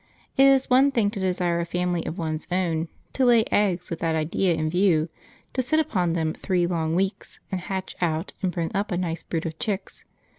It 0.35 0.47
is 0.47 0.67
one 0.67 0.89
thing 0.89 1.11
to 1.11 1.19
desire 1.19 1.59
a 1.59 1.63
family 1.67 2.03
of 2.07 2.17
one's 2.17 2.47
own, 2.51 2.87
to 3.13 3.23
lay 3.23 3.43
eggs 3.51 3.91
with 3.91 3.99
that 3.99 4.15
idea 4.15 4.55
in 4.55 4.67
view, 4.67 5.09
to 5.53 5.61
sit 5.61 5.79
upon 5.79 6.13
them 6.13 6.33
three 6.33 6.65
long 6.65 6.95
weeks 6.95 7.39
and 7.51 7.61
hatch 7.61 7.95
out 8.01 8.33
and 8.41 8.51
bring 8.51 8.71
up 8.73 8.91
a 8.91 8.97
nice 8.97 9.21
brood 9.21 9.45
of 9.45 9.59
chicks. 9.59 10.03